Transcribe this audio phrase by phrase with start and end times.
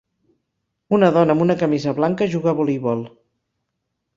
[0.97, 3.05] Una dona amb una camisa blanca juga a voleibol.